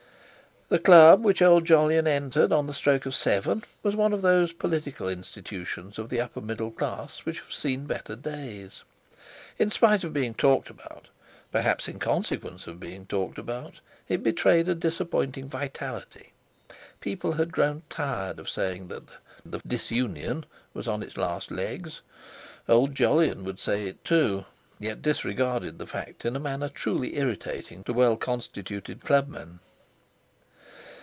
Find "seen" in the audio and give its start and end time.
7.51-7.83